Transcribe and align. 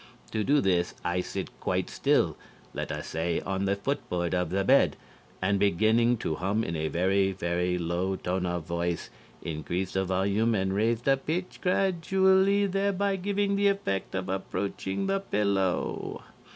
To 0.31 0.43
do 0.43 0.61
this, 0.61 0.95
I 1.05 1.21
sit 1.21 1.49
quite 1.59 1.87
still, 1.87 2.35
let 2.73 2.91
us 2.91 3.05
say, 3.05 3.39
on 3.41 3.65
the 3.65 3.75
footboard 3.75 4.33
of 4.33 4.49
the 4.49 4.63
bed, 4.63 4.97
and, 5.43 5.59
beginning 5.59 6.17
to 6.25 6.37
hum 6.37 6.63
in 6.63 6.75
a 6.75 6.87
very, 6.87 7.33
very 7.33 7.77
low 7.77 8.15
tone 8.15 8.47
of 8.47 8.63
voice, 8.65 9.11
increase 9.43 9.93
the 9.93 10.03
volume 10.03 10.55
and 10.55 10.73
raise 10.73 11.01
the 11.03 11.17
pitch 11.17 11.59
gradually, 11.61 12.65
thereby 12.65 13.15
giving 13.15 13.55
the 13.55 13.67
effect 13.67 14.15
of 14.15 14.27
approaching 14.27 15.05
the 15.05 15.19
pillow. 15.19 16.23